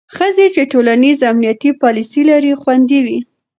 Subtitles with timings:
[0.15, 3.19] ښځې چې ټولنیز امنیتي پالیسۍ لري، خوندي وي.